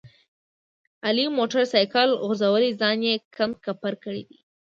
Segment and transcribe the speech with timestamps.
[1.05, 4.39] علي موټر سایکل غورځولی ځان یې کنډ کپر کړی دی.